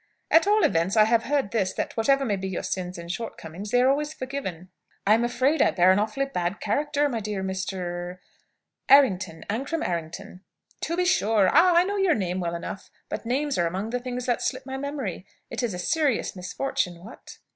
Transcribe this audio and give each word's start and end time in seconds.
"At 0.31 0.47
all 0.47 0.63
events, 0.63 0.97
I 0.97 1.03
have 1.03 1.25
heard 1.25 1.51
this: 1.51 1.73
that 1.73 1.95
whatever 1.95 2.25
may 2.25 2.35
be 2.35 2.47
your 2.47 2.63
sins 2.63 2.97
and 2.97 3.11
shortcomings, 3.11 3.69
they 3.69 3.83
are 3.83 3.87
always 3.87 4.15
forgiven." 4.15 4.69
"I 5.05 5.13
am 5.13 5.23
afraid 5.23 5.61
I 5.61 5.69
bear 5.69 5.91
an 5.91 5.99
awfully 5.99 6.25
bad 6.25 6.59
character, 6.59 7.07
my 7.07 7.19
dear 7.19 7.43
Mr." 7.43 8.17
"Errington; 8.95 9.45
Ancram 9.47 9.87
Errington." 9.87 10.41
"To 10.79 10.97
be 10.97 11.05
sure! 11.05 11.49
Ah, 11.53 11.75
I 11.75 11.83
know 11.83 11.97
your 11.97 12.15
name 12.15 12.39
well 12.39 12.55
enough. 12.55 12.89
But 13.09 13.27
names 13.27 13.59
are 13.59 13.67
among 13.67 13.91
the 13.91 13.99
things 13.99 14.25
that 14.25 14.41
slip 14.41 14.65
my 14.65 14.75
memory. 14.75 15.27
It 15.51 15.61
is 15.61 15.75
a 15.75 15.77
serious 15.77 16.35
misfortune, 16.35 17.03
what?" 17.03 17.37